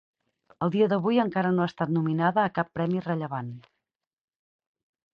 Al 0.67 0.71
dia 0.75 0.87
d'avui 0.93 1.19
encara 1.25 1.51
no 1.59 1.67
ha 1.67 1.69
estat 1.73 1.93
nominada 1.99 2.47
a 2.47 2.57
cap 2.59 2.75
premi 2.81 3.07
rellevant. 3.11 3.55